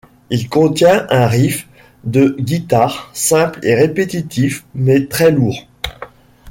Il 0.31 0.49
contient 0.49 1.05
un 1.11 1.27
riff 1.27 1.67
de 2.05 2.35
guitare 2.39 3.11
simple 3.13 3.59
et 3.61 3.75
répétitif, 3.75 4.65
mais 4.73 5.05
très 5.05 5.29
lourd. 5.29 5.67